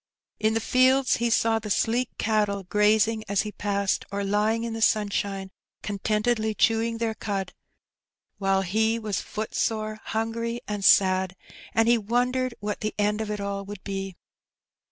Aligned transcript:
In 0.39 0.55
the 0.55 0.59
fields 0.59 1.17
he 1.17 1.29
saw 1.29 1.59
the 1.59 1.69
sleek 1.69 2.09
cattle 2.17 2.63
grazing 2.63 3.23
as 3.29 3.43
he 3.43 3.51
passed^ 3.51 4.03
or 4.11 4.23
lying 4.23 4.63
in 4.63 4.73
the 4.73 4.79
snnshine 4.79 5.51
con 5.83 5.99
tentedly 5.99 6.57
chewing 6.57 6.97
their 6.97 7.13
cud, 7.13 7.53
while 8.39 8.63
he 8.63 8.97
was 8.97 9.17
footsore^ 9.21 9.99
hungry, 10.05 10.59
and 10.67 10.83
sad, 10.83 11.35
and 11.75 11.87
he 11.87 11.99
wondered 11.99 12.55
what 12.59 12.79
the 12.79 12.95
end 12.97 13.21
of 13.21 13.29
it 13.29 13.39
all 13.39 13.63
would 13.65 13.83
be. 13.83 14.15